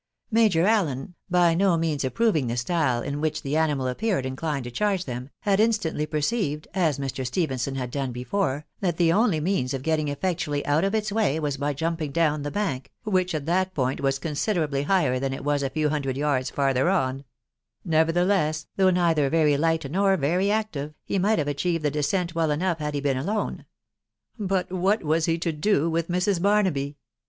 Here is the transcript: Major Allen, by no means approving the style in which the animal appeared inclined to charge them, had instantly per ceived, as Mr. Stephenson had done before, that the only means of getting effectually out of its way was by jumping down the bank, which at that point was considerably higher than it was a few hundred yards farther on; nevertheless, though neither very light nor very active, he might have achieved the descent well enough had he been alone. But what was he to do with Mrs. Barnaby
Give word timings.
Major 0.31 0.65
Allen, 0.65 1.13
by 1.29 1.53
no 1.53 1.77
means 1.77 2.03
approving 2.03 2.47
the 2.47 2.57
style 2.57 3.03
in 3.03 3.21
which 3.21 3.43
the 3.43 3.55
animal 3.55 3.85
appeared 3.87 4.25
inclined 4.25 4.63
to 4.63 4.71
charge 4.71 5.05
them, 5.05 5.29
had 5.41 5.59
instantly 5.59 6.07
per 6.07 6.21
ceived, 6.21 6.65
as 6.73 6.97
Mr. 6.97 7.23
Stephenson 7.23 7.75
had 7.75 7.91
done 7.91 8.11
before, 8.11 8.65
that 8.79 8.97
the 8.97 9.13
only 9.13 9.39
means 9.39 9.75
of 9.75 9.83
getting 9.83 10.07
effectually 10.07 10.65
out 10.65 10.83
of 10.83 10.95
its 10.95 11.11
way 11.11 11.39
was 11.39 11.57
by 11.57 11.71
jumping 11.73 12.11
down 12.11 12.41
the 12.41 12.49
bank, 12.49 12.91
which 13.03 13.35
at 13.35 13.45
that 13.45 13.75
point 13.75 14.01
was 14.01 14.17
considerably 14.17 14.81
higher 14.81 15.19
than 15.19 15.33
it 15.33 15.43
was 15.43 15.61
a 15.61 15.69
few 15.69 15.89
hundred 15.89 16.17
yards 16.17 16.49
farther 16.49 16.89
on; 16.89 17.23
nevertheless, 17.85 18.65
though 18.77 18.89
neither 18.89 19.29
very 19.29 19.55
light 19.55 19.87
nor 19.91 20.17
very 20.17 20.49
active, 20.49 20.95
he 21.03 21.19
might 21.19 21.37
have 21.37 21.47
achieved 21.47 21.85
the 21.85 21.91
descent 21.91 22.33
well 22.33 22.49
enough 22.49 22.79
had 22.79 22.95
he 22.95 23.01
been 23.01 23.17
alone. 23.17 23.65
But 24.39 24.71
what 24.71 25.03
was 25.03 25.25
he 25.25 25.37
to 25.37 25.51
do 25.51 25.91
with 25.91 26.07
Mrs. 26.09 26.41
Barnaby 26.41 26.97